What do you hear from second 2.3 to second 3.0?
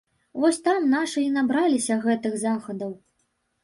захадаў.